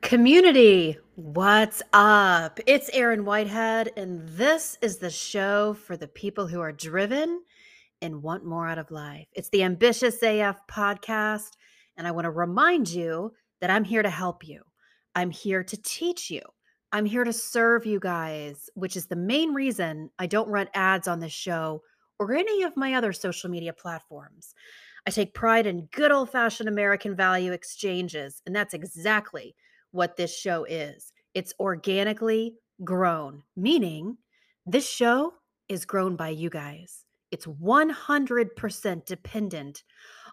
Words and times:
Community, 0.00 0.96
what's 1.16 1.82
up? 1.92 2.60
It's 2.66 2.88
Erin 2.92 3.24
Whitehead, 3.24 3.90
and 3.96 4.26
this 4.28 4.78
is 4.80 4.98
the 4.98 5.10
show 5.10 5.74
for 5.74 5.96
the 5.96 6.06
people 6.06 6.46
who 6.46 6.60
are 6.60 6.72
driven 6.72 7.42
and 8.00 8.22
want 8.22 8.44
more 8.44 8.68
out 8.68 8.78
of 8.78 8.92
life. 8.92 9.26
It's 9.34 9.48
the 9.50 9.64
Ambitious 9.64 10.22
AF 10.22 10.66
podcast, 10.68 11.56
and 11.96 12.06
I 12.06 12.12
want 12.12 12.24
to 12.26 12.30
remind 12.30 12.88
you 12.88 13.32
that 13.60 13.70
I'm 13.70 13.84
here 13.84 14.02
to 14.02 14.08
help 14.08 14.46
you. 14.46 14.62
I'm 15.16 15.30
here 15.30 15.64
to 15.64 15.82
teach 15.82 16.30
you. 16.30 16.42
I'm 16.92 17.04
here 17.04 17.24
to 17.24 17.32
serve 17.32 17.84
you 17.84 17.98
guys, 17.98 18.70
which 18.74 18.96
is 18.96 19.06
the 19.06 19.16
main 19.16 19.52
reason 19.52 20.10
I 20.18 20.26
don't 20.26 20.48
run 20.48 20.68
ads 20.74 21.08
on 21.08 21.18
this 21.18 21.32
show 21.32 21.82
or 22.20 22.34
any 22.34 22.62
of 22.62 22.76
my 22.76 22.94
other 22.94 23.12
social 23.12 23.50
media 23.50 23.72
platforms. 23.72 24.54
I 25.06 25.10
take 25.10 25.34
pride 25.34 25.66
in 25.66 25.88
good 25.92 26.12
old 26.12 26.30
fashioned 26.30 26.68
American 26.68 27.16
value 27.16 27.52
exchanges, 27.52 28.40
and 28.46 28.54
that's 28.54 28.74
exactly 28.74 29.54
what 29.92 30.16
this 30.16 30.36
show 30.36 30.64
is. 30.64 31.12
It's 31.34 31.54
organically 31.60 32.54
grown, 32.84 33.42
meaning 33.56 34.18
this 34.66 34.88
show 34.88 35.34
is 35.68 35.84
grown 35.84 36.16
by 36.16 36.30
you 36.30 36.50
guys. 36.50 37.04
It's 37.30 37.46
100% 37.46 39.04
dependent 39.04 39.82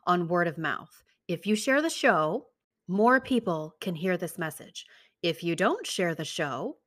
on 0.07 0.27
word 0.27 0.47
of 0.47 0.57
mouth. 0.57 1.03
If 1.27 1.45
you 1.45 1.55
share 1.55 1.81
the 1.81 1.89
show, 1.89 2.45
more 2.87 3.19
people 3.19 3.75
can 3.81 3.95
hear 3.95 4.17
this 4.17 4.37
message. 4.37 4.85
If 5.23 5.43
you 5.43 5.55
don't 5.55 5.85
share 5.85 6.15
the 6.15 6.25
show, 6.25 6.77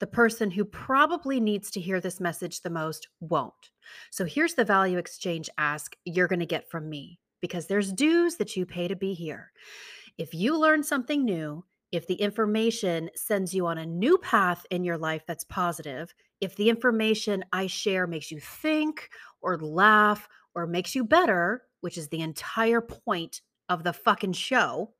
the 0.00 0.06
person 0.06 0.50
who 0.50 0.64
probably 0.64 1.40
needs 1.40 1.70
to 1.72 1.80
hear 1.80 2.00
this 2.00 2.20
message 2.20 2.62
the 2.62 2.70
most 2.70 3.08
won't. 3.20 3.70
So 4.10 4.24
here's 4.24 4.54
the 4.54 4.64
value 4.64 4.98
exchange 4.98 5.50
ask 5.58 5.96
you're 6.04 6.28
going 6.28 6.40
to 6.40 6.46
get 6.46 6.70
from 6.70 6.88
me 6.88 7.18
because 7.40 7.66
there's 7.66 7.92
dues 7.92 8.36
that 8.36 8.56
you 8.56 8.66
pay 8.66 8.88
to 8.88 8.96
be 8.96 9.14
here. 9.14 9.52
If 10.16 10.34
you 10.34 10.58
learn 10.58 10.82
something 10.82 11.24
new, 11.24 11.64
if 11.92 12.06
the 12.06 12.14
information 12.14 13.08
sends 13.14 13.54
you 13.54 13.66
on 13.66 13.78
a 13.78 13.86
new 13.86 14.18
path 14.18 14.66
in 14.70 14.84
your 14.84 14.98
life 14.98 15.22
that's 15.26 15.44
positive, 15.44 16.12
if 16.40 16.54
the 16.56 16.68
information 16.68 17.44
I 17.52 17.66
share 17.66 18.06
makes 18.06 18.30
you 18.30 18.40
think 18.40 19.08
or 19.40 19.58
laugh 19.58 20.28
or 20.54 20.66
makes 20.66 20.94
you 20.94 21.04
better, 21.04 21.62
which 21.80 21.96
is 21.96 22.08
the 22.08 22.20
entire 22.20 22.80
point 22.80 23.40
of 23.68 23.84
the 23.84 23.92
fucking 23.92 24.32
show, 24.34 24.92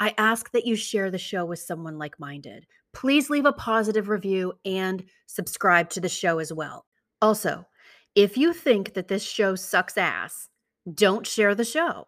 I 0.00 0.14
ask 0.18 0.50
that 0.52 0.66
you 0.66 0.76
share 0.76 1.10
the 1.10 1.18
show 1.18 1.44
with 1.44 1.58
someone 1.58 1.98
like 1.98 2.18
minded. 2.18 2.66
Please 2.92 3.30
leave 3.30 3.46
a 3.46 3.52
positive 3.52 4.08
review 4.08 4.54
and 4.64 5.04
subscribe 5.26 5.90
to 5.90 6.00
the 6.00 6.08
show 6.08 6.38
as 6.38 6.52
well. 6.52 6.86
Also, 7.20 7.66
if 8.14 8.36
you 8.36 8.52
think 8.52 8.94
that 8.94 9.08
this 9.08 9.22
show 9.22 9.54
sucks 9.54 9.98
ass, 9.98 10.48
don't 10.92 11.26
share 11.26 11.54
the 11.54 11.64
show. 11.64 12.06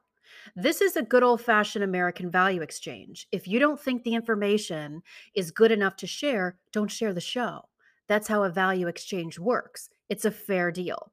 This 0.55 0.81
is 0.81 0.97
a 0.97 1.03
good 1.03 1.23
old 1.23 1.41
fashioned 1.41 1.85
American 1.85 2.31
value 2.31 2.63
exchange. 2.63 3.27
If 3.33 3.49
you 3.49 3.59
don't 3.59 3.81
think 3.81 4.05
the 4.05 4.15
information 4.15 5.03
is 5.35 5.51
good 5.51 5.73
enough 5.73 5.97
to 5.97 6.07
share, 6.07 6.57
don't 6.73 6.91
share 6.91 7.13
the 7.13 7.21
show. 7.21 7.63
That's 8.07 8.29
how 8.29 8.45
a 8.45 8.51
value 8.51 8.87
exchange 8.87 9.39
works. 9.39 9.89
It's 10.09 10.25
a 10.25 10.31
fair 10.31 10.71
deal. 10.71 11.13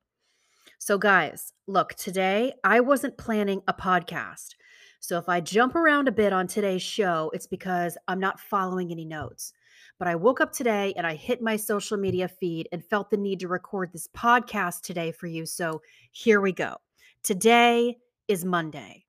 So, 0.78 0.98
guys, 0.98 1.54
look, 1.66 1.94
today 1.96 2.54
I 2.64 2.82
wasn't 2.82 3.18
planning 3.18 3.62
a 3.68 3.74
podcast. 3.74 4.56
So, 5.00 5.18
if 5.18 5.28
I 5.28 5.40
jump 5.40 5.76
around 5.76 6.08
a 6.08 6.12
bit 6.12 6.34
on 6.34 6.46
today's 6.46 6.82
show, 6.82 7.32
it's 7.34 7.48
because 7.48 7.98
I'm 8.08 8.20
not 8.20 8.40
following 8.40 8.92
any 8.92 9.06
notes. 9.06 9.54
But 9.98 10.08
I 10.08 10.16
woke 10.16 10.42
up 10.42 10.52
today 10.52 10.94
and 10.96 11.08
I 11.08 11.16
hit 11.16 11.42
my 11.42 11.56
social 11.56 11.98
media 11.98 12.28
feed 12.28 12.68
and 12.72 12.84
felt 12.84 13.10
the 13.10 13.18
need 13.18 13.40
to 13.40 13.48
record 13.48 13.92
this 13.92 14.08
podcast 14.08 14.82
today 14.82 15.12
for 15.12 15.28
you. 15.28 15.46
So, 15.46 15.82
here 16.12 16.42
we 16.42 16.52
go. 16.52 16.76
Today 17.24 17.98
is 18.28 18.46
Monday. 18.46 19.06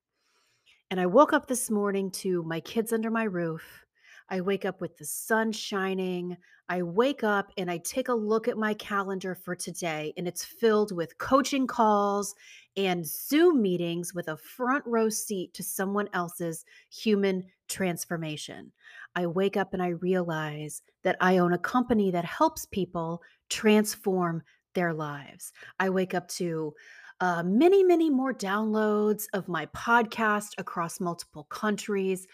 And 0.95 1.01
I 1.01 1.07
woke 1.07 1.33
up 1.33 1.45
this 1.45 1.69
morning 1.69 2.09
to 2.11 2.41
my 2.43 2.61
kids 2.61 2.93
under 2.93 3.11
my 3.11 3.23
roof. 3.23 3.85
I 4.29 4.39
wake 4.39 4.63
up 4.63 4.79
with 4.79 4.95
the 4.95 5.03
sun 5.03 5.51
shining. 5.51 6.37
I 6.69 6.83
wake 6.83 7.21
up 7.21 7.51
and 7.57 7.69
I 7.69 7.79
take 7.79 8.07
a 8.07 8.13
look 8.13 8.47
at 8.47 8.57
my 8.57 8.75
calendar 8.75 9.35
for 9.35 9.57
today, 9.57 10.13
and 10.15 10.25
it's 10.25 10.45
filled 10.45 10.95
with 10.95 11.17
coaching 11.17 11.67
calls 11.67 12.33
and 12.77 13.05
Zoom 13.05 13.61
meetings 13.61 14.13
with 14.13 14.29
a 14.29 14.37
front 14.37 14.85
row 14.87 15.09
seat 15.09 15.53
to 15.55 15.63
someone 15.63 16.07
else's 16.13 16.63
human 16.89 17.43
transformation. 17.67 18.71
I 19.17 19.27
wake 19.27 19.57
up 19.57 19.73
and 19.73 19.83
I 19.83 19.89
realize 19.89 20.81
that 21.03 21.17
I 21.19 21.39
own 21.39 21.51
a 21.51 21.57
company 21.57 22.09
that 22.11 22.23
helps 22.23 22.67
people 22.67 23.21
transform 23.49 24.43
their 24.75 24.93
lives. 24.93 25.51
I 25.77 25.89
wake 25.89 26.13
up 26.13 26.29
to 26.29 26.73
uh, 27.21 27.43
many, 27.43 27.83
many 27.83 28.09
more 28.09 28.33
downloads 28.33 29.25
of 29.33 29.47
my 29.47 29.65
podcast 29.67 30.49
across 30.57 30.99
multiple 30.99 31.45
countries. 31.45 32.27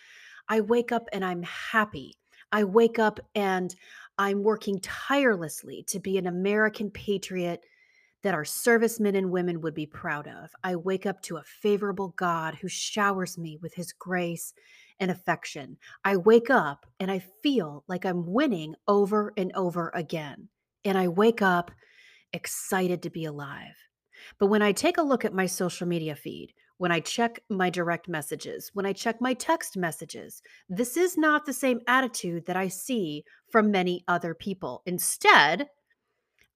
I 0.50 0.62
wake 0.62 0.92
up 0.92 1.08
and 1.14 1.24
I'm 1.24 1.44
happy. 1.44 2.16
I 2.52 2.64
wake 2.64 3.00
up 3.00 3.20
and 3.36 3.74
I'm 4.18 4.44
working 4.44 4.80
tirelessly 4.80 5.84
to 5.88 6.00
be 6.00 6.18
an 6.18 6.28
American 6.28 6.90
patriot 6.92 7.64
that 8.24 8.34
our 8.34 8.46
servicemen 8.46 9.16
and 9.16 9.32
women 9.32 9.62
would 9.62 9.74
be 9.74 9.86
proud 9.86 10.28
of. 10.28 10.52
I 10.64 10.76
wake 10.76 11.06
up 11.06 11.22
to 11.24 11.38
a 11.38 11.44
favorable 11.44 12.10
God 12.18 12.56
who 12.56 12.68
showers 12.68 13.38
me 13.38 13.58
with 13.62 13.74
his 13.74 13.94
grace 13.94 14.54
and 15.00 15.10
affection. 15.10 15.78
I 16.06 16.18
wake 16.18 16.50
up 16.50 16.86
and 17.00 17.10
I 17.10 17.20
feel 17.42 17.84
like 17.88 18.06
I'm 18.06 18.32
winning 18.32 18.76
over 18.88 19.34
and 19.38 19.52
over 19.56 19.92
again. 19.96 20.50
And 20.86 20.98
I 20.98 21.08
wake 21.08 21.42
up 21.42 21.72
excited 22.34 23.02
to 23.04 23.10
be 23.10 23.26
alive. 23.26 23.76
But 24.40 24.48
when 24.48 24.62
I 24.62 24.72
take 24.72 24.98
a 24.98 25.04
look 25.04 25.26
at 25.26 25.34
my 25.34 25.46
social 25.46 25.88
media 25.88 26.16
feed, 26.16 26.54
when 26.78 26.92
I 26.92 27.00
check 27.00 27.40
my 27.50 27.70
direct 27.70 28.08
messages, 28.08 28.72
when 28.74 28.86
I 28.86 28.94
check 28.94 29.22
my 29.22 29.34
text 29.36 29.78
messages, 29.78 30.42
this 30.68 30.98
is 30.98 31.18
not 31.18 31.46
the 31.46 31.54
same 31.54 31.80
attitude 31.88 32.46
that 32.48 32.56
I 32.56 32.70
see 32.70 33.24
from 33.50 33.70
many 33.70 34.04
other 34.08 34.34
people. 34.34 34.82
Instead, 34.86 35.70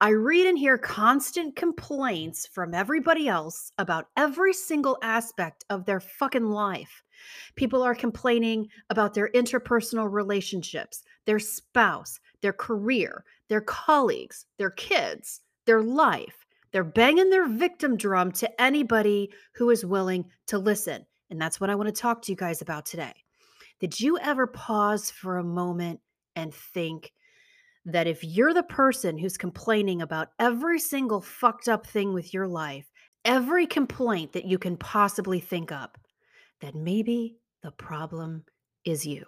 I 0.02 0.09
read 0.09 0.46
and 0.46 0.58
hear 0.58 0.78
constant 0.78 1.56
complaints 1.56 2.48
from 2.48 2.74
everybody 2.74 3.30
else 3.30 3.72
about 3.78 4.09
every 4.18 4.52
single 4.52 4.97
aspect 5.02 5.64
of 5.70 5.86
their 5.86 6.02
fucking 6.02 6.50
life. 6.50 7.02
People 7.56 7.82
are 7.82 7.96
complaining 7.96 8.68
about 8.90 9.14
their 9.14 9.30
interpersonal 9.30 10.12
relationships, 10.12 11.03
their 11.26 11.40
spouse, 11.40 12.20
their 12.42 12.52
career, 12.52 13.24
their 13.47 13.62
colleagues, 13.62 14.46
their 14.58 14.72
kids, 14.72 15.42
their 15.66 15.82
life. 15.82 16.45
They're 16.75 16.84
banging 16.84 17.30
their 17.30 17.47
victim 17.47 17.96
drum 17.96 18.34
to 18.34 18.62
anybody 18.62 19.31
who 19.53 19.69
is 19.69 19.86
willing 19.86 20.25
to 20.47 20.58
listen. 20.58 21.06
And 21.30 21.40
that's 21.40 21.62
what 21.62 21.69
I 21.69 21.75
want 21.75 21.88
to 21.88 22.02
talk 22.02 22.22
to 22.24 22.34
you 22.34 22.36
guys 22.36 22.62
about 22.62 22.86
today. 22.86 23.13
Did 23.80 23.97
you 23.97 24.19
ever 24.19 24.46
pause 24.46 25.09
for 25.09 25.38
a 25.38 25.44
moment 25.46 26.02
and 26.35 26.53
think 26.53 27.14
that 27.85 28.08
if 28.08 28.25
you're 28.25 28.53
the 28.53 28.62
person 28.62 29.18
who's 29.18 29.38
complaining 29.38 30.02
about 30.02 30.31
every 30.38 30.78
single 30.78 31.22
fucked 31.22 31.69
up 31.69 31.88
thing 31.88 32.14
with 32.14 32.34
your 32.34 32.46
life, 32.46 32.91
every 33.24 33.68
complaint 33.68 34.34
that 34.34 34.44
you 34.44 34.58
can 34.58 34.75
possibly 34.75 35.40
think 35.40 35.72
up, 35.72 35.97
that 36.59 36.75
maybe 36.75 37.38
the 37.64 37.72
problem 37.72 38.44
is 38.84 39.06
you? 39.06 39.24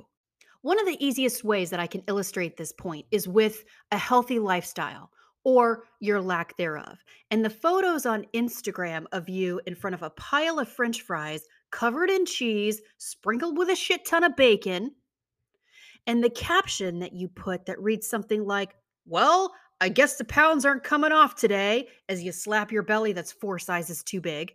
One 0.64 0.82
of 0.82 0.86
the 0.86 1.02
easiest 1.02 1.46
ways 1.46 1.70
that 1.70 1.80
I 1.80 1.88
can 1.88 2.04
illustrate 2.10 2.58
this 2.58 2.74
point 2.74 3.06
is 3.10 3.26
with 3.26 3.64
a 3.94 3.98
healthy 3.98 4.38
lifestyle 4.38 5.12
or 5.48 5.86
your 6.02 6.20
lack 6.20 6.58
thereof. 6.58 7.02
And 7.32 7.44
the 7.44 7.50
photos 7.50 8.06
on 8.06 8.26
Instagram 8.34 9.06
of 9.14 9.30
you 9.30 9.62
in 9.66 9.76
front 9.76 9.94
of 9.94 10.04
a 10.04 10.10
pile 10.10 10.60
of 10.60 10.68
french 10.68 11.04
fries 11.04 11.48
covered 11.72 12.10
in 12.10 12.26
cheese, 12.26 12.82
sprinkled 12.98 13.58
with 13.58 13.70
a 13.70 13.76
shit 13.76 14.04
ton 14.04 14.26
of 14.26 14.36
bacon, 14.36 14.92
and 16.06 16.22
the 16.22 16.30
caption 16.30 17.00
that 17.00 17.14
you 17.14 17.30
put 17.30 17.66
that 17.66 17.82
reads 17.82 18.10
something 18.10 18.46
like, 18.46 18.76
Well, 19.06 19.54
I 19.80 19.88
guess 19.88 20.18
the 20.18 20.26
pounds 20.26 20.66
aren't 20.66 20.84
coming 20.84 21.14
off 21.14 21.36
today, 21.36 21.88
as 22.10 22.22
you 22.22 22.34
slap 22.34 22.74
your 22.74 22.84
belly 22.84 23.14
that's 23.14 23.32
four 23.32 23.58
sizes 23.58 24.04
too 24.04 24.20
big. 24.20 24.54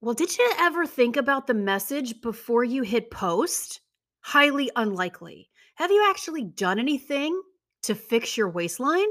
Well, 0.00 0.14
did 0.14 0.36
you 0.36 0.52
ever 0.58 0.86
think 0.86 1.16
about 1.16 1.46
the 1.46 1.54
message 1.54 2.20
before 2.20 2.64
you 2.64 2.82
hit 2.82 3.12
post? 3.12 3.80
Highly 4.22 4.72
unlikely. 4.74 5.50
Have 5.76 5.92
you 5.92 6.04
actually 6.10 6.42
done 6.42 6.80
anything 6.80 7.40
to 7.82 7.94
fix 7.94 8.36
your 8.36 8.50
waistline? 8.50 9.06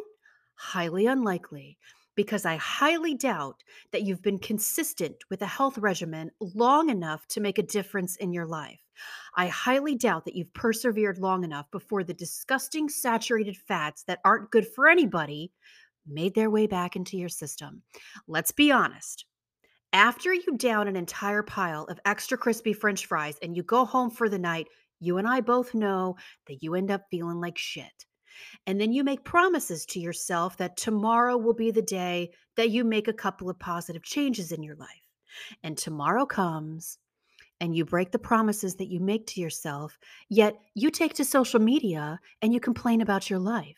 Highly 0.61 1.05
unlikely, 1.05 1.77
because 2.15 2.43
I 2.45 2.57
highly 2.57 3.15
doubt 3.15 3.63
that 3.93 4.01
you've 4.03 4.21
been 4.21 4.37
consistent 4.37 5.23
with 5.29 5.41
a 5.41 5.45
health 5.45 5.77
regimen 5.77 6.31
long 6.41 6.89
enough 6.89 7.25
to 7.27 7.39
make 7.39 7.57
a 7.57 7.63
difference 7.63 8.17
in 8.17 8.33
your 8.33 8.45
life. 8.45 8.81
I 9.37 9.47
highly 9.47 9.95
doubt 9.95 10.25
that 10.25 10.35
you've 10.35 10.53
persevered 10.53 11.17
long 11.17 11.45
enough 11.45 11.71
before 11.71 12.03
the 12.03 12.13
disgusting 12.13 12.89
saturated 12.89 13.55
fats 13.55 14.03
that 14.03 14.19
aren't 14.25 14.51
good 14.51 14.67
for 14.67 14.89
anybody 14.89 15.53
made 16.05 16.35
their 16.35 16.49
way 16.49 16.67
back 16.67 16.97
into 16.97 17.17
your 17.17 17.29
system. 17.29 17.81
Let's 18.27 18.51
be 18.51 18.69
honest. 18.69 19.25
After 19.93 20.33
you 20.33 20.57
down 20.57 20.89
an 20.89 20.97
entire 20.97 21.41
pile 21.41 21.85
of 21.85 22.01
extra 22.03 22.37
crispy 22.37 22.73
french 22.73 23.05
fries 23.05 23.39
and 23.41 23.55
you 23.55 23.63
go 23.63 23.85
home 23.85 24.11
for 24.11 24.27
the 24.27 24.39
night, 24.39 24.67
you 24.99 25.17
and 25.19 25.27
I 25.27 25.39
both 25.39 25.73
know 25.73 26.17
that 26.47 26.61
you 26.61 26.75
end 26.75 26.91
up 26.91 27.05
feeling 27.09 27.39
like 27.39 27.57
shit. 27.57 28.05
And 28.67 28.79
then 28.79 28.91
you 28.91 29.03
make 29.03 29.23
promises 29.23 29.85
to 29.87 29.99
yourself 29.99 30.57
that 30.57 30.77
tomorrow 30.77 31.37
will 31.37 31.53
be 31.53 31.71
the 31.71 31.81
day 31.81 32.31
that 32.55 32.69
you 32.69 32.83
make 32.83 33.07
a 33.07 33.13
couple 33.13 33.49
of 33.49 33.59
positive 33.59 34.03
changes 34.03 34.51
in 34.51 34.63
your 34.63 34.75
life. 34.75 34.89
And 35.63 35.77
tomorrow 35.77 36.25
comes, 36.25 36.97
and 37.59 37.75
you 37.75 37.85
break 37.85 38.11
the 38.11 38.19
promises 38.19 38.75
that 38.75 38.89
you 38.89 38.99
make 38.99 39.27
to 39.27 39.41
yourself, 39.41 39.97
yet 40.29 40.55
you 40.75 40.89
take 40.89 41.13
to 41.15 41.25
social 41.25 41.59
media 41.59 42.19
and 42.41 42.53
you 42.53 42.59
complain 42.59 43.01
about 43.01 43.29
your 43.29 43.39
life. 43.39 43.77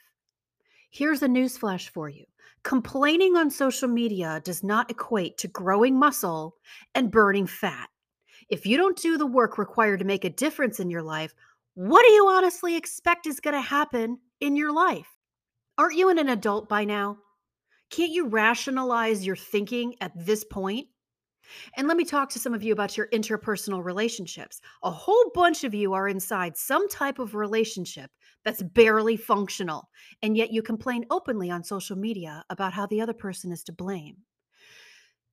Here's 0.90 1.24
a 1.24 1.28
newsflash 1.28 1.90
for 1.90 2.10
you 2.10 2.26
complaining 2.64 3.36
on 3.36 3.50
social 3.50 3.88
media 3.88 4.40
does 4.44 4.64
not 4.64 4.92
equate 4.92 5.38
to 5.40 5.48
growing 5.48 5.98
muscle 5.98 6.56
and 6.94 7.12
burning 7.12 7.48
fat. 7.48 7.90
If 8.50 8.66
you 8.66 8.78
don't 8.78 8.98
do 8.98 9.18
the 9.18 9.26
work 9.26 9.58
required 9.58 10.00
to 10.00 10.06
make 10.06 10.26
a 10.26 10.30
difference 10.30 10.80
in 10.80 10.92
your 10.92 11.02
life, 11.02 11.34
what 11.74 12.06
do 12.06 12.12
you 12.12 12.28
honestly 12.28 12.76
expect 12.76 13.28
is 13.28 13.40
going 13.40 13.54
to 13.54 13.62
happen 13.62 14.20
in 14.40 14.56
your 14.56 14.72
life? 14.72 15.08
Aren't 15.78 15.98
you 15.98 16.10
an 16.10 16.30
adult 16.30 16.68
by 16.68 16.84
now? 16.84 17.18
Can't 17.90 18.12
you 18.12 18.28
rationalize 18.28 19.26
your 19.26 19.36
thinking 19.36 19.96
at 20.02 20.12
this 20.16 20.44
point? 20.44 20.88
And 21.76 21.88
let 21.88 21.98
me 21.98 22.06
talk 22.06 22.30
to 22.30 22.40
some 22.40 22.54
of 22.54 22.64
you 22.64 22.72
about 22.72 22.96
your 22.96 23.08
interpersonal 23.08 23.84
relationships. 23.84 24.62
A 24.84 24.92
whole 24.92 25.32
bunch 25.34 25.64
of 25.64 25.74
you 25.74 25.94
are 25.94 26.08
inside 26.08 26.56
some 26.56 26.88
type 26.88 27.20
of 27.20 27.36
relationship 27.36 28.10
that's 28.46 28.64
barely 28.64 29.18
functional, 29.18 29.90
and 30.22 30.38
yet 30.38 30.52
you 30.52 30.62
complain 30.62 31.06
openly 31.10 31.50
on 31.50 31.64
social 31.64 31.98
media 31.98 32.44
about 32.50 32.74
how 32.74 32.86
the 32.86 33.02
other 33.02 33.14
person 33.14 33.52
is 33.52 33.64
to 33.66 33.74
blame. 33.74 34.18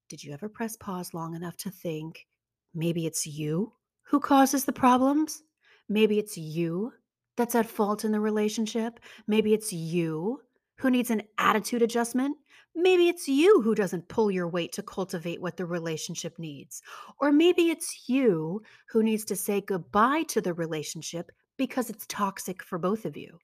Did 0.09 0.25
you 0.25 0.33
ever 0.33 0.49
press 0.49 0.77
pause 0.77 1.15
long 1.15 1.35
enough 1.35 1.57
to 1.59 1.71
think 1.71 2.27
maybe 2.75 3.07
it's 3.07 3.27
you 3.27 3.73
who 4.03 4.21
causes 4.21 4.65
the 4.65 4.73
problems? 4.73 5.43
Maybe 5.89 6.19
it's 6.19 6.37
you 6.37 6.93
that's 7.37 7.55
at 7.55 7.67
fault 7.67 8.05
in 8.05 8.11
the 8.13 8.21
relationship. 8.21 8.99
Maybe 9.27 9.55
it's 9.55 9.73
you 9.73 10.41
who 10.79 10.91
needs 10.91 11.11
an 11.11 11.23
attitude 11.39 11.83
adjustment. 11.83 12.37
Maybe 12.75 13.09
it's 13.09 13.29
you 13.29 13.63
who 13.63 13.75
doesn't 13.75 14.09
pull 14.09 14.31
your 14.31 14.49
weight 14.49 14.73
to 14.73 14.83
cultivate 14.83 15.41
what 15.41 15.57
the 15.57 15.65
relationship 15.65 16.39
needs. 16.39 16.83
Or 17.21 17.33
maybe 17.33 17.71
it's 17.71 18.09
you 18.09 18.63
who 18.89 19.03
needs 19.03 19.25
to 19.27 19.37
say 19.37 19.61
goodbye 19.61 20.25
to 20.25 20.41
the 20.41 20.53
relationship 20.53 21.31
because 21.57 21.91
it's 21.91 22.07
toxic 22.09 22.63
for 22.63 22.79
both 22.79 23.05
of 23.05 23.17
you. 23.17 23.39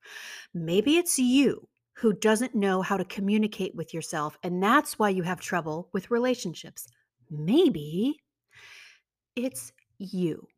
Maybe 0.52 0.96
it's 0.96 1.18
you 1.18 1.68
who 1.94 2.12
doesn't 2.12 2.54
know 2.54 2.82
how 2.82 2.96
to 2.96 3.04
communicate 3.04 3.74
with 3.74 3.94
yourself, 3.94 4.36
and 4.42 4.62
that's 4.62 4.98
why 4.98 5.08
you 5.08 5.22
have 5.22 5.40
trouble 5.40 5.88
with 5.92 6.10
relationships. 6.10 6.88
Maybe 7.30 8.20
it's 9.36 9.72
you. 9.98 10.48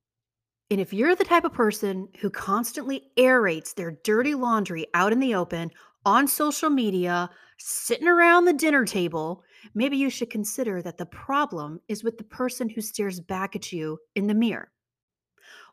And 0.70 0.80
if 0.80 0.92
you're 0.92 1.14
the 1.14 1.24
type 1.24 1.44
of 1.44 1.52
person 1.52 2.08
who 2.18 2.28
constantly 2.28 3.04
aerates 3.16 3.72
their 3.74 3.92
dirty 4.02 4.34
laundry 4.34 4.86
out 4.94 5.12
in 5.12 5.20
the 5.20 5.34
open 5.34 5.70
on 6.04 6.26
social 6.26 6.70
media, 6.70 7.30
sitting 7.58 8.08
around 8.08 8.44
the 8.44 8.52
dinner 8.52 8.84
table, 8.84 9.44
maybe 9.74 9.96
you 9.96 10.10
should 10.10 10.28
consider 10.28 10.82
that 10.82 10.98
the 10.98 11.06
problem 11.06 11.80
is 11.88 12.02
with 12.02 12.18
the 12.18 12.24
person 12.24 12.68
who 12.68 12.80
stares 12.80 13.20
back 13.20 13.54
at 13.54 13.72
you 13.72 13.98
in 14.16 14.26
the 14.26 14.34
mirror. 14.34 14.72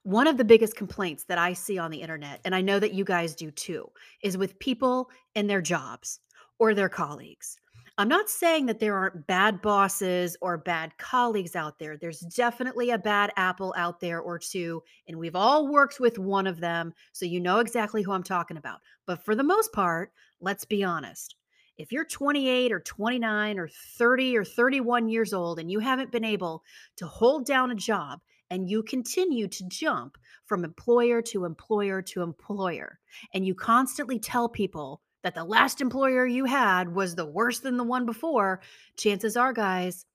One 0.04 0.28
of 0.28 0.38
the 0.38 0.46
biggest 0.46 0.76
complaints 0.76 1.24
that 1.26 1.38
I 1.38 1.54
see 1.54 1.80
on 1.80 1.90
the 1.90 2.02
internet, 2.02 2.42
and 2.46 2.54
I 2.54 2.62
know 2.62 2.80
that 2.80 2.94
you 2.94 3.04
guys 3.04 3.36
do 3.36 3.50
too, 3.50 3.90
is 4.22 4.38
with 4.38 4.60
people 4.60 5.10
and 5.34 5.50
their 5.50 5.62
jobs 5.62 6.20
or 6.60 6.76
their 6.76 6.90
colleagues. 6.90 7.58
I'm 7.96 8.08
not 8.08 8.28
saying 8.28 8.66
that 8.66 8.80
there 8.80 8.98
aren't 8.98 9.28
bad 9.28 9.62
bosses 9.62 10.36
or 10.42 10.58
bad 10.58 10.98
colleagues 10.98 11.56
out 11.56 11.78
there. 11.78 11.96
There's 11.96 12.22
definitely 12.22 12.90
a 12.90 12.98
bad 12.98 13.32
apple 13.38 13.72
out 13.78 14.00
there 14.00 14.20
or 14.20 14.40
two, 14.40 14.82
and 15.08 15.20
we've 15.20 15.36
all 15.36 15.68
worked 15.72 16.00
with 16.00 16.18
one 16.18 16.48
of 16.48 16.60
them, 16.60 16.94
so 17.12 17.28
you 17.28 17.40
know 17.40 17.60
exactly 17.60 18.02
who 18.02 18.12
I'm 18.12 18.24
talking 18.24 18.58
about. 18.58 18.80
But 19.06 19.24
for 19.24 19.36
the 19.36 19.44
most 19.44 19.72
part, 19.74 20.12
let's 20.42 20.66
be 20.66 20.84
honest. 20.84 21.36
If 21.78 21.92
you're 21.92 22.06
28 22.06 22.72
or 22.72 22.80
29 22.80 23.60
or 23.60 23.68
30 23.68 24.38
or 24.38 24.44
31 24.44 25.08
years 25.08 25.32
old 25.32 25.60
and 25.60 25.72
you 25.72 25.80
haven't 25.80 26.12
been 26.12 26.26
able 26.26 26.64
to 26.98 27.06
hold 27.06 27.46
down 27.46 27.70
a 27.70 27.76
job 27.76 28.22
and 28.50 28.68
you 28.68 28.82
continue 28.82 29.48
to 29.48 29.68
jump 29.68 30.18
from 30.46 30.64
employer 30.64 31.22
to 31.22 31.46
employer 31.46 32.02
to 32.02 32.24
employer, 32.24 33.00
and 33.36 33.46
you 33.46 33.54
constantly 33.54 34.18
tell 34.18 34.50
people 34.50 35.02
that 35.24 35.36
the 35.36 35.44
last 35.44 35.82
employer 35.82 36.26
you 36.26 36.46
had 36.46 36.94
was 36.94 37.16
the 37.16 37.26
worse 37.26 37.60
than 37.60 37.78
the 37.78 37.84
one 37.84 38.06
before, 38.06 38.62
chances 38.98 39.38
are, 39.38 39.54
guys, 39.54 40.06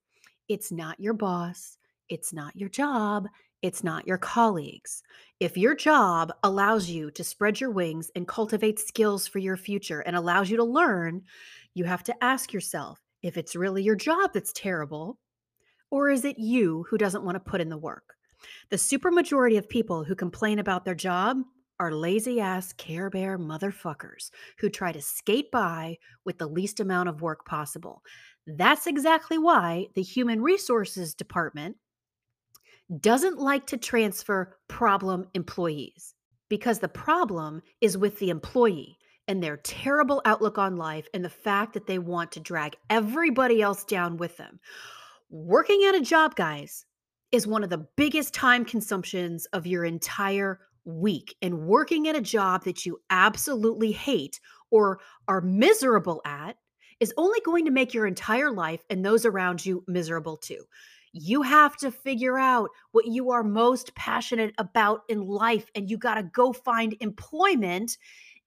it's 0.48 0.70
not 0.70 1.00
your 1.00 1.14
boss, 1.14 1.78
it's 2.08 2.32
not 2.32 2.54
your 2.54 2.68
job, 2.68 3.26
it's 3.62 3.82
not 3.82 4.06
your 4.06 4.18
colleagues. 4.18 5.02
If 5.40 5.56
your 5.56 5.74
job 5.74 6.32
allows 6.42 6.88
you 6.88 7.10
to 7.12 7.24
spread 7.24 7.60
your 7.60 7.70
wings 7.70 8.10
and 8.14 8.28
cultivate 8.28 8.78
skills 8.78 9.26
for 9.26 9.38
your 9.38 9.56
future 9.56 10.00
and 10.00 10.14
allows 10.14 10.48
you 10.48 10.56
to 10.58 10.64
learn, 10.64 11.22
you 11.74 11.84
have 11.84 12.04
to 12.04 12.24
ask 12.24 12.52
yourself 12.52 13.00
if 13.22 13.36
it's 13.36 13.56
really 13.56 13.82
your 13.82 13.96
job 13.96 14.30
that's 14.32 14.52
terrible, 14.52 15.18
or 15.90 16.10
is 16.10 16.24
it 16.24 16.38
you 16.38 16.84
who 16.88 16.98
doesn't 16.98 17.24
want 17.24 17.34
to 17.34 17.50
put 17.50 17.60
in 17.60 17.68
the 17.68 17.76
work? 17.76 18.14
The 18.70 18.76
supermajority 18.76 19.58
of 19.58 19.68
people 19.68 20.04
who 20.04 20.14
complain 20.14 20.58
about 20.58 20.84
their 20.84 20.94
job 20.94 21.38
are 21.80 21.92
lazy 21.92 22.40
ass 22.40 22.72
care 22.74 23.10
bear 23.10 23.38
motherfuckers 23.38 24.30
who 24.58 24.68
try 24.68 24.92
to 24.92 25.00
skate 25.00 25.50
by 25.50 25.96
with 26.24 26.38
the 26.38 26.46
least 26.46 26.80
amount 26.80 27.08
of 27.08 27.22
work 27.22 27.44
possible. 27.44 28.02
That's 28.46 28.86
exactly 28.86 29.38
why 29.38 29.88
the 29.94 30.02
Human 30.02 30.42
Resources 30.42 31.14
Department 31.14 31.76
doesn't 33.00 33.38
like 33.38 33.66
to 33.66 33.76
transfer 33.76 34.56
problem 34.68 35.26
employees 35.34 36.14
because 36.48 36.78
the 36.78 36.88
problem 36.88 37.62
is 37.80 37.98
with 37.98 38.18
the 38.18 38.30
employee 38.30 38.96
and 39.26 39.42
their 39.42 39.58
terrible 39.58 40.22
outlook 40.24 40.56
on 40.56 40.76
life 40.76 41.06
and 41.12 41.22
the 41.22 41.28
fact 41.28 41.74
that 41.74 41.86
they 41.86 41.98
want 41.98 42.32
to 42.32 42.40
drag 42.40 42.76
everybody 42.88 43.60
else 43.60 43.84
down 43.84 44.16
with 44.16 44.36
them. 44.38 44.58
Working 45.28 45.84
at 45.86 45.94
a 45.94 46.00
job, 46.00 46.34
guys, 46.34 46.86
is 47.30 47.46
one 47.46 47.62
of 47.62 47.68
the 47.68 47.86
biggest 47.96 48.32
time 48.32 48.64
consumptions 48.64 49.44
of 49.52 49.66
your 49.66 49.84
entire 49.84 50.60
week 50.88 51.36
and 51.42 51.66
working 51.66 52.08
at 52.08 52.16
a 52.16 52.20
job 52.20 52.64
that 52.64 52.86
you 52.86 52.98
absolutely 53.10 53.92
hate 53.92 54.40
or 54.70 54.98
are 55.28 55.40
miserable 55.40 56.20
at 56.24 56.56
is 57.00 57.14
only 57.16 57.40
going 57.44 57.64
to 57.66 57.70
make 57.70 57.94
your 57.94 58.06
entire 58.06 58.50
life 58.50 58.82
and 58.90 59.04
those 59.04 59.24
around 59.24 59.64
you 59.64 59.84
miserable 59.86 60.36
too. 60.36 60.64
You 61.12 61.42
have 61.42 61.76
to 61.78 61.90
figure 61.90 62.38
out 62.38 62.70
what 62.92 63.06
you 63.06 63.30
are 63.30 63.42
most 63.42 63.94
passionate 63.94 64.54
about 64.58 65.02
in 65.08 65.22
life, 65.22 65.70
and 65.74 65.90
you 65.90 65.96
got 65.96 66.14
to 66.14 66.22
go 66.22 66.52
find 66.52 66.96
employment 67.00 67.96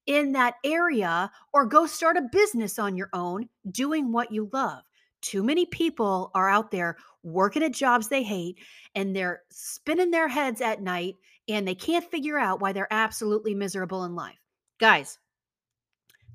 in 0.06 0.34
that 0.34 0.56
area 0.64 1.32
or 1.54 1.66
go 1.66 1.86
start 1.86 2.18
a 2.18 2.30
business 2.32 2.80
on 2.80 2.96
your 2.96 3.10
own 3.14 3.50
doing 3.72 4.12
what 4.12 4.32
you 4.32 4.50
love. 4.52 4.82
Too 5.22 5.44
many 5.44 5.66
people 5.68 6.32
are 6.34 6.50
out 6.50 6.72
there 6.72 6.98
working 7.24 7.64
at 7.64 7.74
jobs 7.74 8.08
they 8.08 8.24
hate 8.24 8.58
and 8.96 9.16
they're 9.16 9.42
spinning 9.52 10.10
their 10.12 10.28
heads 10.28 10.62
at 10.62 10.82
night 10.82 11.16
and 11.48 11.68
they 11.68 11.76
can't 11.76 12.10
figure 12.10 12.38
out 12.38 12.60
why 12.60 12.72
they're 12.72 12.92
absolutely 12.92 13.54
miserable 13.54 14.04
in 14.06 14.16
life. 14.16 14.40
Guys, 14.80 15.20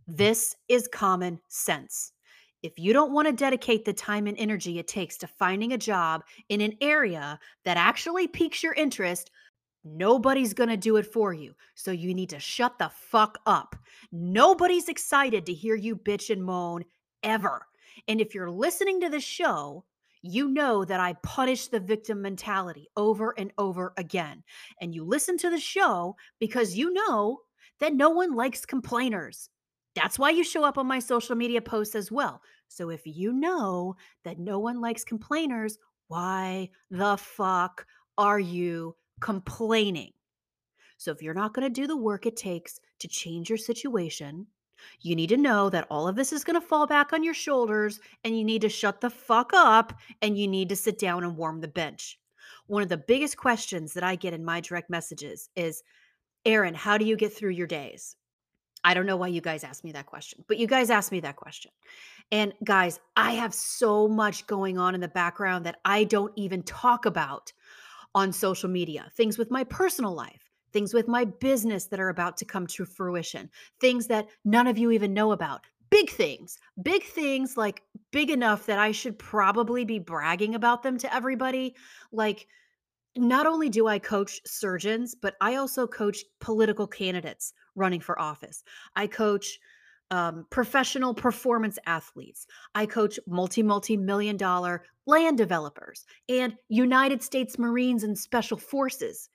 this 0.06 0.54
is 0.68 0.88
common 0.88 1.40
sense. 1.48 2.12
If 2.62 2.78
you 2.78 2.92
don't 2.92 3.12
want 3.12 3.28
to 3.28 3.32
dedicate 3.32 3.84
the 3.84 3.92
time 3.92 4.26
and 4.26 4.36
energy 4.38 4.78
it 4.78 4.88
takes 4.88 5.16
to 5.18 5.26
finding 5.26 5.72
a 5.72 5.78
job 5.78 6.24
in 6.48 6.60
an 6.60 6.76
area 6.80 7.38
that 7.64 7.76
actually 7.76 8.26
piques 8.26 8.62
your 8.62 8.72
interest, 8.74 9.30
nobody's 9.84 10.54
going 10.54 10.70
to 10.70 10.76
do 10.76 10.96
it 10.96 11.06
for 11.06 11.32
you. 11.32 11.54
So 11.74 11.90
you 11.90 12.14
need 12.14 12.30
to 12.30 12.40
shut 12.40 12.78
the 12.78 12.88
fuck 12.88 13.38
up. 13.46 13.76
Nobody's 14.10 14.88
excited 14.88 15.46
to 15.46 15.52
hear 15.52 15.74
you 15.74 15.96
bitch 15.96 16.30
and 16.30 16.42
moan 16.42 16.84
ever. 17.22 17.66
And 18.08 18.20
if 18.20 18.34
you're 18.34 18.50
listening 18.50 19.00
to 19.00 19.08
this 19.08 19.24
show, 19.24 19.84
you 20.26 20.48
know 20.48 20.84
that 20.84 21.00
I 21.00 21.14
punish 21.22 21.68
the 21.68 21.80
victim 21.80 22.22
mentality 22.22 22.88
over 22.96 23.34
and 23.38 23.52
over 23.58 23.92
again. 23.96 24.42
And 24.80 24.94
you 24.94 25.04
listen 25.04 25.38
to 25.38 25.50
the 25.50 25.58
show 25.58 26.16
because 26.38 26.76
you 26.76 26.92
know 26.92 27.40
that 27.80 27.94
no 27.94 28.10
one 28.10 28.34
likes 28.34 28.64
complainers. 28.64 29.48
That's 29.94 30.18
why 30.18 30.30
you 30.30 30.44
show 30.44 30.64
up 30.64 30.78
on 30.78 30.86
my 30.86 30.98
social 30.98 31.36
media 31.36 31.60
posts 31.60 31.94
as 31.94 32.12
well. 32.12 32.42
So 32.68 32.90
if 32.90 33.02
you 33.04 33.32
know 33.32 33.96
that 34.24 34.38
no 34.38 34.58
one 34.58 34.80
likes 34.80 35.04
complainers, 35.04 35.78
why 36.08 36.70
the 36.90 37.16
fuck 37.16 37.86
are 38.18 38.40
you 38.40 38.96
complaining? 39.20 40.12
So 40.98 41.10
if 41.10 41.22
you're 41.22 41.34
not 41.34 41.54
going 41.54 41.66
to 41.66 41.80
do 41.80 41.86
the 41.86 41.96
work 41.96 42.26
it 42.26 42.36
takes 42.36 42.80
to 43.00 43.08
change 43.08 43.48
your 43.48 43.58
situation, 43.58 44.46
you 45.00 45.16
need 45.16 45.28
to 45.28 45.36
know 45.36 45.70
that 45.70 45.86
all 45.90 46.08
of 46.08 46.16
this 46.16 46.32
is 46.32 46.44
going 46.44 46.60
to 46.60 46.66
fall 46.66 46.86
back 46.86 47.12
on 47.12 47.22
your 47.22 47.34
shoulders 47.34 48.00
and 48.24 48.38
you 48.38 48.44
need 48.44 48.62
to 48.62 48.68
shut 48.68 49.00
the 49.00 49.10
fuck 49.10 49.52
up 49.54 49.92
and 50.22 50.38
you 50.38 50.48
need 50.48 50.68
to 50.68 50.76
sit 50.76 50.98
down 50.98 51.24
and 51.24 51.36
warm 51.36 51.60
the 51.60 51.68
bench. 51.68 52.18
One 52.66 52.82
of 52.82 52.88
the 52.88 52.96
biggest 52.96 53.36
questions 53.36 53.94
that 53.94 54.04
I 54.04 54.16
get 54.16 54.34
in 54.34 54.44
my 54.44 54.60
direct 54.60 54.90
messages 54.90 55.48
is 55.56 55.82
Erin, 56.44 56.74
how 56.74 56.98
do 56.98 57.04
you 57.04 57.16
get 57.16 57.32
through 57.32 57.50
your 57.50 57.66
days? 57.66 58.16
I 58.84 58.94
don't 58.94 59.06
know 59.06 59.16
why 59.16 59.28
you 59.28 59.40
guys 59.40 59.64
ask 59.64 59.82
me 59.82 59.92
that 59.92 60.06
question, 60.06 60.44
but 60.46 60.58
you 60.58 60.68
guys 60.68 60.90
ask 60.90 61.10
me 61.10 61.18
that 61.20 61.34
question. 61.34 61.72
And 62.30 62.52
guys, 62.62 63.00
I 63.16 63.32
have 63.32 63.52
so 63.52 64.06
much 64.06 64.46
going 64.46 64.78
on 64.78 64.94
in 64.94 65.00
the 65.00 65.08
background 65.08 65.66
that 65.66 65.80
I 65.84 66.04
don't 66.04 66.32
even 66.36 66.62
talk 66.62 67.04
about 67.04 67.52
on 68.14 68.32
social 68.32 68.70
media. 68.70 69.10
Things 69.16 69.38
with 69.38 69.50
my 69.50 69.64
personal 69.64 70.14
life, 70.14 70.45
things 70.76 70.92
with 70.92 71.08
my 71.08 71.24
business 71.24 71.86
that 71.86 71.98
are 71.98 72.10
about 72.10 72.36
to 72.36 72.44
come 72.44 72.66
to 72.66 72.84
fruition, 72.84 73.48
things 73.80 74.08
that 74.08 74.28
none 74.44 74.66
of 74.66 74.76
you 74.76 74.90
even 74.90 75.14
know 75.14 75.32
about. 75.32 75.62
Big 75.88 76.10
things, 76.10 76.58
big 76.82 77.02
things 77.02 77.56
like 77.56 77.82
big 78.10 78.28
enough 78.28 78.66
that 78.66 78.78
I 78.78 78.92
should 78.92 79.18
probably 79.18 79.86
be 79.86 79.98
bragging 79.98 80.54
about 80.54 80.82
them 80.82 80.98
to 80.98 81.14
everybody. 81.14 81.74
Like 82.12 82.46
not 83.16 83.46
only 83.46 83.70
do 83.70 83.86
I 83.86 83.98
coach 83.98 84.42
surgeons, 84.44 85.14
but 85.14 85.34
I 85.40 85.54
also 85.54 85.86
coach 85.86 86.18
political 86.40 86.86
candidates 86.86 87.54
running 87.74 88.00
for 88.00 88.20
office. 88.20 88.62
I 88.94 89.06
coach 89.06 89.58
um, 90.10 90.46
professional 90.50 91.14
performance 91.14 91.78
athletes. 91.86 92.46
I 92.74 92.84
coach 92.84 93.18
multi, 93.26 93.62
multi 93.62 93.96
million 93.96 94.36
dollar 94.36 94.84
land 95.06 95.38
developers 95.38 96.04
and 96.28 96.54
United 96.68 97.22
States 97.22 97.58
Marines 97.58 98.02
and 98.02 98.18
Special 98.18 98.58
Forces. 98.58 99.30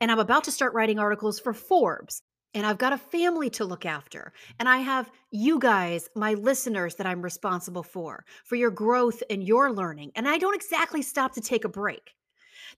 And 0.00 0.10
I'm 0.10 0.18
about 0.18 0.44
to 0.44 0.52
start 0.52 0.74
writing 0.74 0.98
articles 0.98 1.40
for 1.40 1.52
Forbes. 1.52 2.22
And 2.54 2.64
I've 2.64 2.78
got 2.78 2.92
a 2.94 2.98
family 2.98 3.50
to 3.50 3.64
look 3.64 3.84
after. 3.84 4.32
And 4.58 4.68
I 4.68 4.78
have 4.78 5.10
you 5.30 5.58
guys, 5.58 6.08
my 6.14 6.34
listeners, 6.34 6.94
that 6.94 7.06
I'm 7.06 7.20
responsible 7.20 7.82
for, 7.82 8.24
for 8.44 8.56
your 8.56 8.70
growth 8.70 9.22
and 9.28 9.42
your 9.46 9.72
learning. 9.72 10.12
And 10.16 10.26
I 10.26 10.38
don't 10.38 10.54
exactly 10.54 11.02
stop 11.02 11.34
to 11.34 11.40
take 11.40 11.64
a 11.64 11.68
break. 11.68 12.14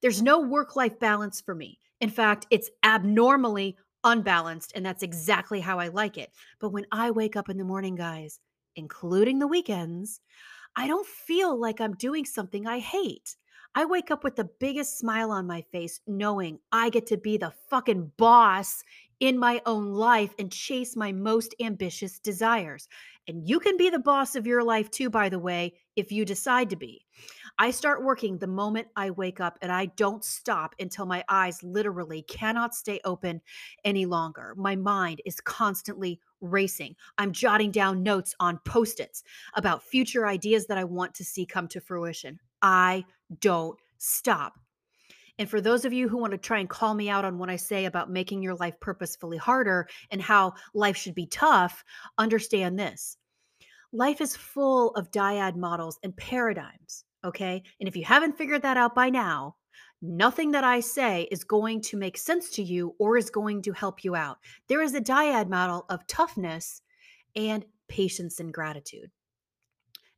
There's 0.02 0.22
no 0.22 0.40
work 0.40 0.74
life 0.74 0.98
balance 0.98 1.40
for 1.40 1.54
me. 1.54 1.78
In 2.00 2.10
fact, 2.10 2.46
it's 2.50 2.70
abnormally 2.84 3.76
unbalanced, 4.04 4.72
and 4.74 4.84
that's 4.84 5.02
exactly 5.02 5.60
how 5.60 5.78
I 5.78 5.88
like 5.88 6.18
it. 6.18 6.30
But 6.60 6.70
when 6.70 6.86
I 6.92 7.10
wake 7.10 7.36
up 7.36 7.48
in 7.48 7.58
the 7.58 7.64
morning, 7.64 7.94
guys, 7.94 8.38
including 8.76 9.38
the 9.38 9.48
weekends, 9.48 10.20
I 10.76 10.86
don't 10.86 11.06
feel 11.06 11.58
like 11.58 11.80
I'm 11.80 11.94
doing 11.94 12.24
something 12.24 12.66
I 12.66 12.78
hate. 12.78 13.36
I 13.74 13.84
wake 13.84 14.10
up 14.10 14.24
with 14.24 14.36
the 14.36 14.48
biggest 14.58 14.98
smile 14.98 15.30
on 15.30 15.46
my 15.46 15.62
face, 15.72 16.00
knowing 16.06 16.58
I 16.72 16.90
get 16.90 17.06
to 17.06 17.16
be 17.16 17.36
the 17.36 17.52
fucking 17.70 18.12
boss 18.16 18.82
in 19.20 19.38
my 19.38 19.60
own 19.66 19.92
life 19.92 20.34
and 20.38 20.50
chase 20.50 20.96
my 20.96 21.12
most 21.12 21.54
ambitious 21.60 22.18
desires. 22.18 22.88
And 23.26 23.46
you 23.48 23.60
can 23.60 23.76
be 23.76 23.90
the 23.90 23.98
boss 23.98 24.36
of 24.36 24.46
your 24.46 24.62
life 24.62 24.90
too, 24.90 25.10
by 25.10 25.28
the 25.28 25.38
way, 25.38 25.74
if 25.96 26.10
you 26.10 26.24
decide 26.24 26.70
to 26.70 26.76
be. 26.76 27.04
I 27.58 27.72
start 27.72 28.04
working 28.04 28.38
the 28.38 28.46
moment 28.46 28.86
I 28.94 29.10
wake 29.10 29.40
up 29.40 29.58
and 29.60 29.72
I 29.72 29.86
don't 29.86 30.24
stop 30.24 30.74
until 30.78 31.06
my 31.06 31.24
eyes 31.28 31.62
literally 31.62 32.22
cannot 32.22 32.74
stay 32.74 33.00
open 33.04 33.40
any 33.84 34.06
longer. 34.06 34.54
My 34.56 34.76
mind 34.76 35.20
is 35.26 35.40
constantly 35.40 36.20
racing. 36.40 36.94
I'm 37.18 37.32
jotting 37.32 37.72
down 37.72 38.04
notes 38.04 38.34
on 38.38 38.60
post 38.64 39.00
its 39.00 39.24
about 39.54 39.82
future 39.82 40.26
ideas 40.26 40.66
that 40.66 40.78
I 40.78 40.84
want 40.84 41.14
to 41.16 41.24
see 41.24 41.44
come 41.44 41.66
to 41.68 41.80
fruition. 41.80 42.38
I 42.62 43.04
don't 43.40 43.78
stop. 43.98 44.54
And 45.38 45.48
for 45.48 45.60
those 45.60 45.84
of 45.84 45.92
you 45.92 46.08
who 46.08 46.18
want 46.18 46.32
to 46.32 46.38
try 46.38 46.58
and 46.58 46.68
call 46.68 46.94
me 46.94 47.08
out 47.08 47.24
on 47.24 47.38
what 47.38 47.50
I 47.50 47.56
say 47.56 47.84
about 47.84 48.10
making 48.10 48.42
your 48.42 48.56
life 48.56 48.78
purposefully 48.80 49.36
harder 49.36 49.88
and 50.10 50.20
how 50.20 50.54
life 50.74 50.96
should 50.96 51.14
be 51.14 51.26
tough, 51.26 51.84
understand 52.18 52.78
this. 52.78 53.16
Life 53.92 54.20
is 54.20 54.36
full 54.36 54.90
of 54.90 55.10
dyad 55.10 55.56
models 55.56 55.98
and 56.02 56.16
paradigms. 56.16 57.04
Okay. 57.24 57.62
And 57.80 57.88
if 57.88 57.96
you 57.96 58.04
haven't 58.04 58.36
figured 58.36 58.62
that 58.62 58.76
out 58.76 58.94
by 58.94 59.10
now, 59.10 59.56
nothing 60.02 60.50
that 60.52 60.64
I 60.64 60.80
say 60.80 61.28
is 61.30 61.44
going 61.44 61.80
to 61.82 61.96
make 61.96 62.18
sense 62.18 62.50
to 62.50 62.62
you 62.62 62.94
or 62.98 63.16
is 63.16 63.30
going 63.30 63.62
to 63.62 63.72
help 63.72 64.04
you 64.04 64.14
out. 64.14 64.38
There 64.68 64.82
is 64.82 64.94
a 64.94 65.00
dyad 65.00 65.48
model 65.48 65.86
of 65.88 66.06
toughness 66.06 66.82
and 67.34 67.64
patience 67.88 68.40
and 68.40 68.52
gratitude. 68.52 69.10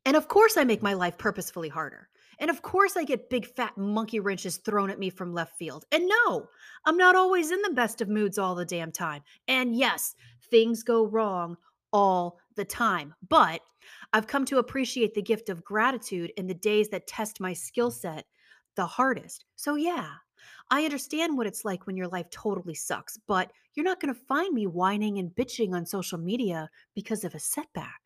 And 0.05 0.17
of 0.17 0.29
course, 0.29 0.57
I 0.57 0.65
make 0.65 0.83
my 0.83 0.95
life 0.95 1.19
purposefully 1.19 1.69
harder. 1.69 2.09
And 2.41 2.51
of 2.51 2.63
course, 2.63 2.97
I 2.97 3.05
get 3.05 3.31
big 3.31 3.47
fat 3.47 3.77
monkey 3.77 4.19
wrenches 4.19 4.57
thrown 4.57 4.91
at 4.91 4.99
me 4.99 5.11
from 5.11 5.33
left 5.33 5.57
field. 5.57 5.85
And 5.93 6.09
no, 6.09 6.49
I'm 6.87 6.97
not 6.97 7.15
always 7.15 7.51
in 7.51 7.61
the 7.63 7.71
best 7.71 8.01
of 8.01 8.09
moods 8.09 8.39
all 8.39 8.55
the 8.55 8.65
damn 8.65 8.91
time. 8.91 9.23
And 9.47 9.77
yes, 9.77 10.15
things 10.51 10.83
go 10.83 11.07
wrong 11.07 11.57
all 11.93 12.39
the 12.57 12.65
time. 12.65 13.15
But 13.29 13.61
I've 14.13 14.27
come 14.27 14.45
to 14.47 14.59
appreciate 14.59 15.15
the 15.15 15.23
gift 15.23 15.51
of 15.51 15.65
gratitude 15.65 16.33
in 16.37 16.47
the 16.47 16.55
days 16.55 16.89
that 16.89 17.07
test 17.07 17.41
my 17.41 17.53
skill 17.53 17.91
set 17.91 18.25
the 18.75 18.87
hardest. 18.87 19.45
So, 19.57 19.75
yeah, 19.75 20.09
I 20.71 20.85
understand 20.85 21.37
what 21.37 21.47
it's 21.47 21.65
like 21.65 21.87
when 21.87 21.97
your 21.97 22.09
life 22.09 22.31
totally 22.31 22.75
sucks, 22.75 23.19
but 23.27 23.53
you're 23.75 23.85
not 23.85 24.01
going 24.01 24.15
to 24.15 24.21
find 24.21 24.55
me 24.55 24.67
whining 24.67 25.19
and 25.19 25.31
bitching 25.31 25.75
on 25.75 25.85
social 25.85 26.19
media 26.19 26.71
because 26.95 27.25
of 27.25 27.35
a 27.35 27.39
setback. 27.39 28.00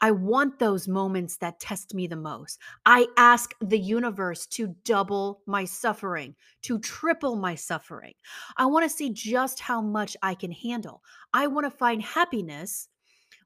I 0.00 0.10
want 0.10 0.58
those 0.58 0.88
moments 0.88 1.36
that 1.38 1.60
test 1.60 1.94
me 1.94 2.06
the 2.06 2.16
most. 2.16 2.58
I 2.86 3.06
ask 3.16 3.54
the 3.60 3.78
universe 3.78 4.46
to 4.48 4.74
double 4.84 5.42
my 5.46 5.64
suffering, 5.64 6.34
to 6.62 6.78
triple 6.78 7.36
my 7.36 7.54
suffering. 7.54 8.14
I 8.56 8.66
want 8.66 8.84
to 8.84 8.96
see 8.96 9.10
just 9.10 9.60
how 9.60 9.80
much 9.80 10.16
I 10.22 10.34
can 10.34 10.52
handle. 10.52 11.02
I 11.32 11.46
want 11.46 11.66
to 11.66 11.78
find 11.78 12.02
happiness 12.02 12.88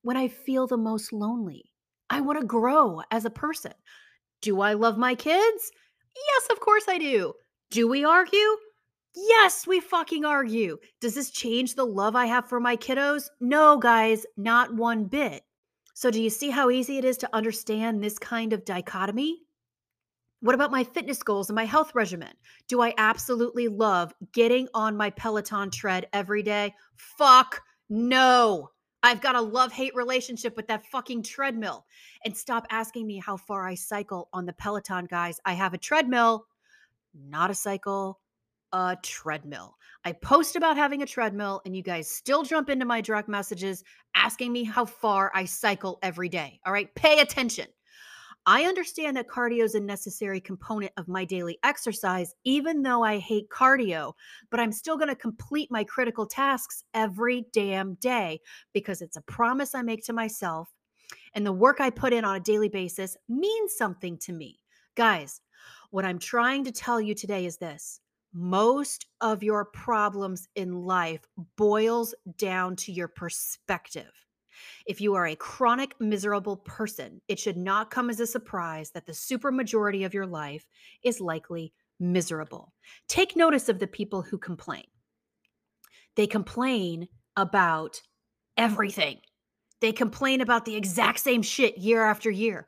when 0.02 0.16
I 0.16 0.28
feel 0.28 0.66
the 0.66 0.76
most 0.76 1.12
lonely. 1.12 1.70
I 2.10 2.20
want 2.20 2.40
to 2.40 2.46
grow 2.46 3.02
as 3.10 3.24
a 3.24 3.30
person. 3.30 3.72
Do 4.42 4.60
I 4.60 4.74
love 4.74 4.98
my 4.98 5.14
kids? 5.14 5.72
Yes, 6.14 6.48
of 6.50 6.60
course 6.60 6.84
I 6.88 6.98
do. 6.98 7.32
Do 7.70 7.88
we 7.88 8.04
argue? 8.04 8.56
Yes, 9.14 9.66
we 9.66 9.80
fucking 9.80 10.24
argue. 10.24 10.78
Does 11.00 11.14
this 11.14 11.30
change 11.30 11.74
the 11.74 11.86
love 11.86 12.16
I 12.16 12.26
have 12.26 12.48
for 12.48 12.60
my 12.60 12.76
kiddos? 12.76 13.24
No, 13.40 13.76
guys, 13.78 14.24
not 14.36 14.74
one 14.74 15.04
bit. 15.04 15.42
So, 15.94 16.10
do 16.10 16.22
you 16.22 16.30
see 16.30 16.50
how 16.50 16.70
easy 16.70 16.98
it 16.98 17.04
is 17.04 17.18
to 17.18 17.34
understand 17.34 18.02
this 18.02 18.18
kind 18.18 18.52
of 18.52 18.64
dichotomy? 18.64 19.42
What 20.40 20.54
about 20.54 20.72
my 20.72 20.82
fitness 20.82 21.22
goals 21.22 21.50
and 21.50 21.54
my 21.54 21.66
health 21.66 21.94
regimen? 21.94 22.32
Do 22.66 22.82
I 22.82 22.94
absolutely 22.98 23.68
love 23.68 24.12
getting 24.32 24.68
on 24.74 24.96
my 24.96 25.10
Peloton 25.10 25.70
tread 25.70 26.06
every 26.12 26.42
day? 26.42 26.74
Fuck 26.96 27.62
no. 27.88 28.70
I've 29.04 29.20
got 29.20 29.36
a 29.36 29.40
love 29.40 29.72
hate 29.72 29.94
relationship 29.94 30.56
with 30.56 30.66
that 30.68 30.86
fucking 30.86 31.24
treadmill. 31.24 31.84
And 32.24 32.36
stop 32.36 32.66
asking 32.70 33.06
me 33.06 33.18
how 33.18 33.36
far 33.36 33.66
I 33.66 33.74
cycle 33.74 34.28
on 34.32 34.46
the 34.46 34.52
Peloton, 34.52 35.06
guys. 35.06 35.40
I 35.44 35.52
have 35.52 35.74
a 35.74 35.78
treadmill, 35.78 36.46
not 37.14 37.50
a 37.50 37.54
cycle, 37.54 38.18
a 38.72 38.96
treadmill. 39.02 39.76
I 40.04 40.12
post 40.12 40.56
about 40.56 40.76
having 40.76 41.02
a 41.02 41.06
treadmill, 41.06 41.62
and 41.64 41.76
you 41.76 41.82
guys 41.82 42.08
still 42.08 42.42
jump 42.42 42.68
into 42.68 42.84
my 42.84 43.00
direct 43.00 43.28
messages 43.28 43.84
asking 44.16 44.52
me 44.52 44.64
how 44.64 44.84
far 44.84 45.30
I 45.34 45.44
cycle 45.44 45.98
every 46.02 46.28
day. 46.28 46.60
All 46.66 46.72
right, 46.72 46.92
pay 46.94 47.20
attention. 47.20 47.66
I 48.44 48.64
understand 48.64 49.16
that 49.16 49.28
cardio 49.28 49.62
is 49.62 49.76
a 49.76 49.80
necessary 49.80 50.40
component 50.40 50.90
of 50.96 51.06
my 51.06 51.24
daily 51.24 51.58
exercise, 51.62 52.34
even 52.42 52.82
though 52.82 53.04
I 53.04 53.18
hate 53.18 53.48
cardio, 53.50 54.14
but 54.50 54.58
I'm 54.58 54.72
still 54.72 54.96
going 54.96 55.10
to 55.10 55.14
complete 55.14 55.70
my 55.70 55.84
critical 55.84 56.26
tasks 56.26 56.82
every 56.92 57.46
damn 57.52 57.94
day 57.94 58.40
because 58.72 59.00
it's 59.00 59.16
a 59.16 59.22
promise 59.22 59.76
I 59.76 59.82
make 59.82 60.04
to 60.06 60.12
myself. 60.12 60.74
And 61.34 61.46
the 61.46 61.52
work 61.52 61.80
I 61.80 61.90
put 61.90 62.12
in 62.12 62.24
on 62.24 62.34
a 62.34 62.40
daily 62.40 62.68
basis 62.68 63.16
means 63.28 63.76
something 63.76 64.18
to 64.18 64.32
me. 64.32 64.58
Guys, 64.96 65.40
what 65.90 66.04
I'm 66.04 66.18
trying 66.18 66.64
to 66.64 66.72
tell 66.72 67.00
you 67.00 67.14
today 67.14 67.46
is 67.46 67.58
this 67.58 68.00
most 68.32 69.06
of 69.20 69.42
your 69.42 69.64
problems 69.64 70.48
in 70.54 70.84
life 70.84 71.26
boils 71.56 72.14
down 72.38 72.76
to 72.76 72.92
your 72.92 73.08
perspective. 73.08 74.10
If 74.86 75.00
you 75.00 75.14
are 75.14 75.26
a 75.26 75.36
chronic, 75.36 75.94
miserable 76.00 76.58
person, 76.58 77.20
it 77.28 77.38
should 77.38 77.56
not 77.56 77.90
come 77.90 78.10
as 78.10 78.20
a 78.20 78.26
surprise 78.26 78.90
that 78.90 79.06
the 79.06 79.12
supermajority 79.12 80.04
of 80.04 80.14
your 80.14 80.26
life 80.26 80.66
is 81.02 81.20
likely 81.20 81.72
miserable. 81.98 82.72
Take 83.08 83.36
notice 83.36 83.68
of 83.68 83.78
the 83.78 83.86
people 83.86 84.22
who 84.22 84.38
complain. 84.38 84.84
They 86.16 86.26
complain 86.26 87.08
about 87.36 88.02
everything. 88.56 89.18
They 89.80 89.92
complain 89.92 90.40
about 90.40 90.64
the 90.64 90.76
exact 90.76 91.20
same 91.20 91.42
shit 91.42 91.78
year 91.78 92.04
after 92.04 92.30
year. 92.30 92.66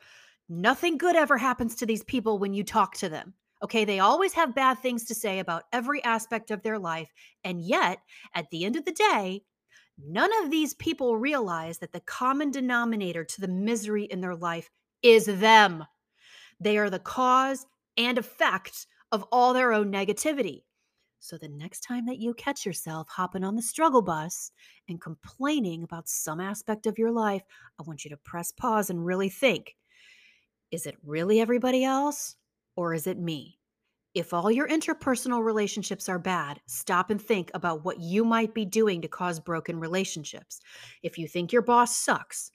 Nothing 0.48 0.98
good 0.98 1.16
ever 1.16 1.38
happens 1.38 1.74
to 1.76 1.86
these 1.86 2.02
people 2.04 2.38
when 2.38 2.54
you 2.54 2.64
talk 2.64 2.94
to 2.96 3.08
them. 3.08 3.34
Okay, 3.64 3.84
they 3.84 3.98
always 3.98 4.34
have 4.34 4.54
bad 4.54 4.78
things 4.78 5.04
to 5.06 5.14
say 5.14 5.40
about 5.40 5.64
every 5.72 6.04
aspect 6.04 6.50
of 6.50 6.62
their 6.62 6.78
life. 6.78 7.10
And 7.42 7.60
yet, 7.60 7.98
at 8.34 8.50
the 8.50 8.64
end 8.64 8.76
of 8.76 8.84
the 8.84 8.92
day, 8.92 9.42
None 9.98 10.30
of 10.42 10.50
these 10.50 10.74
people 10.74 11.16
realize 11.16 11.78
that 11.78 11.92
the 11.92 12.00
common 12.00 12.50
denominator 12.50 13.24
to 13.24 13.40
the 13.40 13.48
misery 13.48 14.04
in 14.04 14.20
their 14.20 14.34
life 14.34 14.68
is 15.02 15.26
them. 15.26 15.84
They 16.58 16.78
are 16.78 16.90
the 16.90 16.98
cause 16.98 17.66
and 17.96 18.18
effect 18.18 18.86
of 19.12 19.24
all 19.30 19.52
their 19.52 19.72
own 19.72 19.92
negativity. 19.92 20.64
So 21.20 21.38
the 21.38 21.48
next 21.48 21.80
time 21.80 22.06
that 22.06 22.18
you 22.18 22.34
catch 22.34 22.66
yourself 22.66 23.08
hopping 23.08 23.44
on 23.44 23.54
the 23.54 23.62
struggle 23.62 24.02
bus 24.02 24.50
and 24.88 25.00
complaining 25.00 25.84
about 25.84 26.08
some 26.08 26.40
aspect 26.40 26.86
of 26.86 26.98
your 26.98 27.12
life, 27.12 27.42
I 27.78 27.84
want 27.84 28.04
you 28.04 28.10
to 28.10 28.16
press 28.16 28.52
pause 28.52 28.90
and 28.90 29.06
really 29.06 29.28
think 29.28 29.76
is 30.70 30.86
it 30.86 30.96
really 31.04 31.40
everybody 31.40 31.84
else 31.84 32.34
or 32.76 32.94
is 32.94 33.06
it 33.06 33.18
me? 33.18 33.58
If 34.14 34.32
all 34.32 34.50
your 34.50 34.68
interpersonal 34.68 35.44
relationships 35.44 36.08
are 36.08 36.20
bad, 36.20 36.60
stop 36.66 37.10
and 37.10 37.20
think 37.20 37.50
about 37.52 37.84
what 37.84 37.98
you 37.98 38.24
might 38.24 38.54
be 38.54 38.64
doing 38.64 39.02
to 39.02 39.08
cause 39.08 39.40
broken 39.40 39.80
relationships. 39.80 40.60
If 41.02 41.18
you 41.18 41.26
think 41.26 41.52
your 41.52 41.62
boss 41.62 41.96
sucks, 41.96 42.52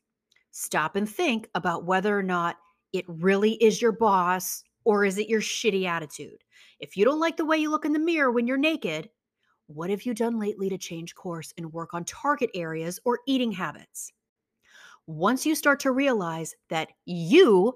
stop 0.51 0.95
and 0.95 1.07
think 1.07 1.49
about 1.55 1.85
whether 1.85 2.17
or 2.17 2.23
not 2.23 2.55
it 2.93 3.03
really 3.07 3.53
is 3.63 3.81
your 3.81 3.91
boss 3.91 4.63
or 4.85 5.03
is 5.03 5.17
it 5.17 5.27
your 5.27 5.41
shitty 5.41 5.85
attitude. 5.85 6.43
If 6.79 6.95
you 6.95 7.03
don't 7.03 7.19
like 7.19 7.35
the 7.35 7.45
way 7.45 7.57
you 7.57 7.69
look 7.69 7.85
in 7.85 7.93
the 7.93 7.99
mirror 7.99 8.31
when 8.31 8.47
you're 8.47 8.57
naked, 8.57 9.09
what 9.67 9.89
have 9.89 10.03
you 10.03 10.13
done 10.13 10.39
lately 10.39 10.69
to 10.69 10.77
change 10.77 11.13
course 11.13 11.53
and 11.57 11.73
work 11.73 11.93
on 11.93 12.05
target 12.05 12.49
areas 12.55 12.99
or 13.03 13.19
eating 13.27 13.51
habits? 13.51 14.11
Once 15.05 15.45
you 15.45 15.55
start 15.55 15.79
to 15.81 15.91
realize 15.91 16.55
that 16.69 16.89
you 17.05 17.73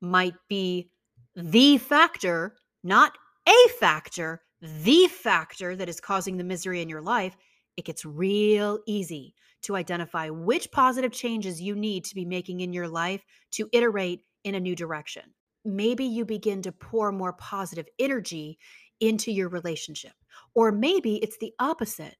might 0.00 0.34
be 0.48 0.90
the 1.36 1.78
factor 1.78 2.54
not 2.84 3.16
a 3.48 3.68
factor, 3.80 4.42
the 4.60 5.06
factor 5.08 5.74
that 5.74 5.88
is 5.88 6.00
causing 6.00 6.36
the 6.36 6.44
misery 6.44 6.82
in 6.82 6.88
your 6.88 7.00
life, 7.00 7.36
it 7.76 7.84
gets 7.84 8.04
real 8.04 8.78
easy 8.86 9.34
to 9.62 9.74
identify 9.74 10.28
which 10.28 10.70
positive 10.70 11.12
changes 11.12 11.60
you 11.60 11.74
need 11.74 12.04
to 12.04 12.14
be 12.14 12.26
making 12.26 12.60
in 12.60 12.72
your 12.72 12.86
life 12.86 13.22
to 13.52 13.68
iterate 13.72 14.20
in 14.44 14.54
a 14.54 14.60
new 14.60 14.76
direction. 14.76 15.22
Maybe 15.64 16.04
you 16.04 16.26
begin 16.26 16.60
to 16.62 16.72
pour 16.72 17.10
more 17.10 17.32
positive 17.32 17.86
energy 17.98 18.58
into 19.00 19.32
your 19.32 19.48
relationship, 19.48 20.12
or 20.54 20.70
maybe 20.70 21.16
it's 21.16 21.38
the 21.38 21.52
opposite 21.58 22.16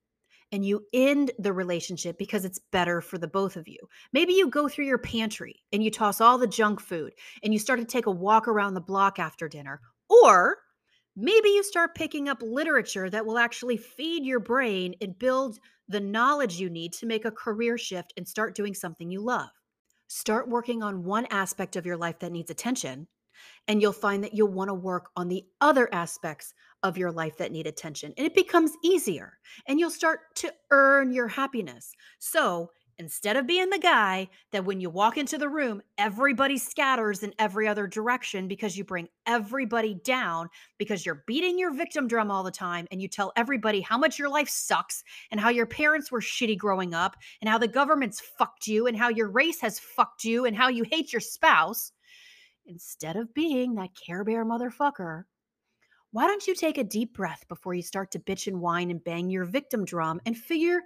and 0.54 0.64
you 0.64 0.87
end 0.92 1.32
the 1.40 1.52
relationship 1.52 2.16
because 2.16 2.44
it's 2.44 2.61
better 2.70 3.00
for 3.00 3.18
the 3.18 3.26
both 3.26 3.56
of 3.56 3.66
you. 3.66 3.76
Maybe 4.12 4.34
you 4.34 4.49
go 4.49 4.68
through 4.68 4.84
your 4.84 4.99
pantry 4.99 5.56
and 5.73 5.82
you 5.82 5.90
toss 5.90 6.20
all 6.20 6.38
the 6.38 6.46
junk 6.46 6.80
food 6.80 7.12
and 7.42 7.52
you 7.52 7.58
start 7.58 7.80
to 7.80 7.84
take 7.84 8.06
a 8.06 8.12
walk 8.12 8.46
around 8.46 8.75
the 8.75 8.80
block 8.80 9.18
after 9.18 9.49
dinner. 9.49 9.80
Or 10.08 10.58
maybe 11.16 11.49
you 11.49 11.64
start 11.64 11.96
picking 11.96 12.28
up 12.28 12.40
literature 12.40 13.11
that 13.11 13.26
will 13.26 13.37
actually 13.37 13.76
feed 13.76 14.25
your 14.25 14.38
brain 14.38 14.94
and 15.00 15.18
build 15.18 15.58
the 15.88 15.99
knowledge 15.99 16.61
you 16.61 16.70
need 16.70 16.92
to 16.92 17.06
make 17.06 17.25
a 17.25 17.32
career 17.32 17.76
shift 17.76 18.14
and 18.16 18.26
start 18.26 18.54
doing 18.54 18.75
something 18.75 19.11
you 19.11 19.23
love. 19.23 19.50
Start 20.06 20.49
working 20.49 20.84
on 20.84 21.02
one 21.02 21.26
aspect 21.32 21.75
of 21.75 21.84
your 21.84 21.96
life 21.96 22.20
that 22.20 22.30
needs 22.30 22.52
attention, 22.52 23.08
and 23.68 23.80
you'll 23.80 23.92
find 23.92 24.22
that 24.24 24.34
you'll 24.34 24.52
want 24.52 24.68
to 24.68 24.74
work 24.74 25.10
on 25.16 25.28
the 25.28 25.44
other 25.60 25.92
aspects 25.92 26.54
of 26.82 26.98
your 26.98 27.10
life 27.10 27.38
that 27.38 27.52
need 27.52 27.66
attention. 27.66 28.12
And 28.16 28.26
it 28.26 28.34
becomes 28.34 28.72
easier, 28.82 29.38
and 29.66 29.80
you'll 29.80 29.90
start 29.90 30.20
to 30.36 30.52
earn 30.70 31.12
your 31.12 31.28
happiness. 31.28 31.92
So, 32.18 32.70
instead 32.98 33.36
of 33.36 33.46
being 33.46 33.70
the 33.70 33.78
guy 33.78 34.28
that 34.52 34.64
when 34.64 34.80
you 34.80 34.90
walk 34.90 35.16
into 35.16 35.38
the 35.38 35.48
room, 35.48 35.82
everybody 35.98 36.58
scatters 36.58 37.22
in 37.22 37.34
every 37.38 37.66
other 37.66 37.86
direction 37.86 38.48
because 38.48 38.76
you 38.76 38.84
bring 38.84 39.08
everybody 39.26 39.94
down 40.04 40.48
because 40.78 41.04
you're 41.04 41.24
beating 41.26 41.58
your 41.58 41.72
victim 41.72 42.06
drum 42.06 42.30
all 42.30 42.42
the 42.42 42.50
time 42.50 42.86
and 42.90 43.02
you 43.02 43.08
tell 43.08 43.32
everybody 43.36 43.80
how 43.80 43.98
much 43.98 44.18
your 44.18 44.28
life 44.28 44.48
sucks 44.48 45.02
and 45.30 45.40
how 45.40 45.48
your 45.48 45.66
parents 45.66 46.12
were 46.12 46.20
shitty 46.20 46.56
growing 46.56 46.94
up 46.94 47.16
and 47.40 47.48
how 47.48 47.58
the 47.58 47.68
government's 47.68 48.20
fucked 48.38 48.66
you 48.66 48.86
and 48.86 48.96
how 48.96 49.08
your 49.08 49.28
race 49.28 49.60
has 49.60 49.78
fucked 49.78 50.24
you 50.24 50.44
and 50.44 50.56
how 50.56 50.68
you 50.68 50.84
hate 50.84 51.12
your 51.12 51.20
spouse. 51.20 51.90
Instead 52.66 53.16
of 53.16 53.35
being 53.35 53.75
that 53.75 53.90
Care 53.94 54.25
Bear 54.25 54.44
motherfucker, 54.44 55.25
why 56.12 56.26
don't 56.26 56.47
you 56.47 56.54
take 56.54 56.78
a 56.78 56.85
deep 56.85 57.12
breath 57.12 57.44
before 57.49 57.75
you 57.75 57.83
start 57.83 58.11
to 58.12 58.18
bitch 58.18 58.47
and 58.47 58.61
whine 58.61 58.90
and 58.90 59.02
bang 59.04 59.28
your 59.28 59.44
victim 59.44 59.85
drum 59.85 60.21
and 60.25 60.37
figure 60.37 60.80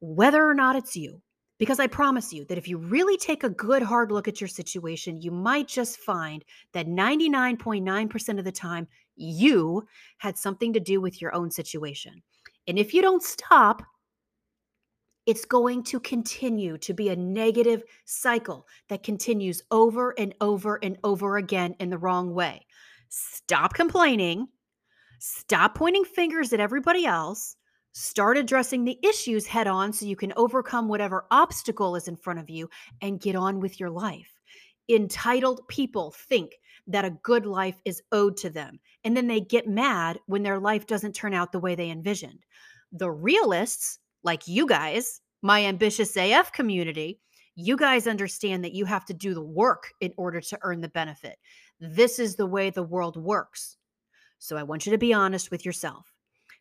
whether 0.00 0.48
or 0.48 0.54
not 0.54 0.76
it's 0.76 0.96
you? 0.96 1.20
Because 1.58 1.78
I 1.78 1.88
promise 1.88 2.32
you 2.32 2.44
that 2.46 2.58
if 2.58 2.68
you 2.68 2.78
really 2.78 3.16
take 3.16 3.44
a 3.44 3.50
good 3.50 3.82
hard 3.82 4.10
look 4.10 4.28
at 4.28 4.40
your 4.40 4.48
situation, 4.48 5.20
you 5.20 5.30
might 5.30 5.68
just 5.68 5.98
find 5.98 6.44
that 6.72 6.86
99.9% 6.86 8.38
of 8.38 8.44
the 8.44 8.52
time, 8.52 8.88
you 9.16 9.86
had 10.18 10.38
something 10.38 10.72
to 10.72 10.80
do 10.80 11.00
with 11.00 11.20
your 11.20 11.34
own 11.34 11.50
situation. 11.50 12.22
And 12.66 12.78
if 12.78 12.94
you 12.94 13.02
don't 13.02 13.22
stop, 13.22 13.82
it's 15.26 15.44
going 15.44 15.82
to 15.84 16.00
continue 16.00 16.78
to 16.78 16.92
be 16.92 17.08
a 17.08 17.16
negative 17.16 17.82
cycle 18.04 18.66
that 18.88 19.02
continues 19.02 19.62
over 19.70 20.14
and 20.18 20.34
over 20.40 20.78
and 20.82 20.98
over 21.04 21.36
again 21.36 21.74
in 21.80 21.90
the 21.90 21.98
wrong 21.98 22.34
way. 22.34 22.66
Stop 23.08 23.74
complaining, 23.74 24.48
stop 25.18 25.74
pointing 25.74 26.04
fingers 26.04 26.52
at 26.52 26.60
everybody 26.60 27.06
else, 27.06 27.56
Start 27.96 28.36
addressing 28.36 28.82
the 28.82 28.98
issues 29.04 29.46
head 29.46 29.68
on 29.68 29.92
so 29.92 30.04
you 30.04 30.16
can 30.16 30.32
overcome 30.34 30.88
whatever 30.88 31.26
obstacle 31.30 31.94
is 31.94 32.08
in 32.08 32.16
front 32.16 32.40
of 32.40 32.50
you 32.50 32.68
and 33.00 33.20
get 33.20 33.36
on 33.36 33.60
with 33.60 33.78
your 33.78 33.88
life. 33.88 34.32
Entitled 34.88 35.60
people 35.68 36.10
think 36.10 36.56
that 36.88 37.04
a 37.04 37.16
good 37.22 37.46
life 37.46 37.80
is 37.84 38.02
owed 38.10 38.36
to 38.38 38.50
them, 38.50 38.80
and 39.04 39.16
then 39.16 39.28
they 39.28 39.40
get 39.40 39.68
mad 39.68 40.18
when 40.26 40.42
their 40.42 40.58
life 40.58 40.88
doesn't 40.88 41.12
turn 41.12 41.34
out 41.34 41.52
the 41.52 41.60
way 41.60 41.76
they 41.76 41.88
envisioned. 41.88 42.40
The 42.90 43.12
realists, 43.12 44.00
like 44.24 44.48
you 44.48 44.66
guys, 44.66 45.20
my 45.42 45.64
ambitious 45.64 46.16
AF 46.16 46.52
community, 46.52 47.20
you 47.54 47.76
guys 47.76 48.06
understand 48.06 48.64
that 48.64 48.74
you 48.74 48.84
have 48.84 49.04
to 49.04 49.14
do 49.14 49.34
the 49.34 49.42
work 49.42 49.92
in 50.00 50.12
order 50.16 50.40
to 50.40 50.58
earn 50.62 50.80
the 50.80 50.88
benefit. 50.88 51.36
This 51.78 52.18
is 52.18 52.34
the 52.34 52.46
way 52.46 52.70
the 52.70 52.82
world 52.82 53.16
works. 53.16 53.76
So 54.38 54.56
I 54.56 54.62
want 54.62 54.86
you 54.86 54.92
to 54.92 54.98
be 54.98 55.12
honest 55.12 55.50
with 55.50 55.64
yourself. 55.64 56.12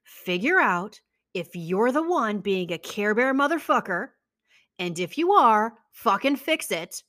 Figure 0.03 0.59
out 0.59 0.99
if 1.33 1.55
you're 1.55 1.91
the 1.91 2.03
one 2.03 2.39
being 2.39 2.71
a 2.71 2.77
Care 2.77 3.15
Bear 3.15 3.33
motherfucker, 3.33 4.09
and 4.77 4.99
if 4.99 5.17
you 5.17 5.33
are, 5.33 5.73
fucking 5.91 6.35
fix 6.35 6.71
it 6.71 7.03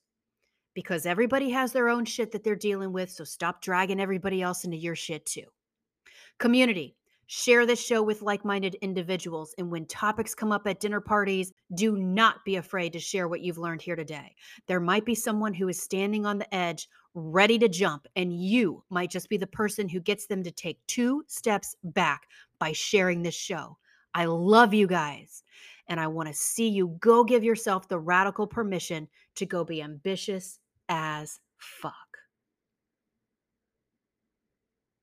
because 0.75 1.07
everybody 1.07 1.51
has 1.51 1.73
their 1.73 1.89
own 1.89 2.05
shit 2.05 2.33
that 2.33 2.43
they're 2.45 2.57
dealing 2.57 2.93
with. 2.93 3.11
So 3.11 3.25
stop 3.25 3.63
dragging 3.63 4.01
everybody 4.01 4.43
else 4.43 4.65
into 4.65 4.77
your 4.77 4.97
shit 4.97 5.27
too. 5.27 5.45
Community, 6.39 6.97
share 7.27 7.67
this 7.67 7.85
show 7.85 8.03
with 8.03 8.23
like 8.23 8.45
minded 8.45 8.77
individuals. 8.77 9.55
And 9.59 9.71
when 9.71 9.87
topics 9.87 10.35
come 10.35 10.53
up 10.53 10.67
at 10.67 10.81
dinner 10.81 11.01
parties, 11.01 11.53
do 11.75 11.97
not 11.97 12.45
be 12.45 12.57
afraid 12.57 12.93
to 12.93 13.01
share 13.01 13.29
what 13.29 13.41
you've 13.41 13.59
learned 13.59 13.83
here 13.83 13.97
today. 13.97 14.35
There 14.67 14.81
might 14.81 15.05
be 15.05 15.15
someone 15.15 15.55
who 15.55 15.69
is 15.69 15.81
standing 15.81 16.27
on 16.27 16.39
the 16.39 16.55
edge, 16.55 16.89
ready 17.15 17.59
to 17.59 17.69
jump, 17.69 18.07
and 18.17 18.33
you 18.33 18.83
might 18.91 19.11
just 19.11 19.29
be 19.29 19.37
the 19.37 19.47
person 19.47 19.89
who 19.89 20.01
gets 20.01 20.27
them 20.27 20.43
to 20.43 20.51
take 20.51 20.85
two 20.87 21.25
steps 21.27 21.77
back 21.85 22.29
by 22.59 22.73
sharing 22.73 23.23
this 23.23 23.35
show. 23.35 23.79
I 24.15 24.27
love 24.27 24.75
you 24.75 24.87
guys. 24.87 25.43
And 25.89 26.01
I 26.01 26.07
want 26.07 26.29
to 26.29 26.35
see 26.35 26.69
you 26.69 26.97
go 27.01 27.25
give 27.25 27.45
yourself 27.45 27.89
the 27.89 27.99
radical 27.99 28.47
permission 28.47 29.09
to 29.35 29.45
go 29.45 29.65
be 29.65 29.83
ambitious 29.83 30.59
as 30.89 31.41
fuck. 31.59 32.04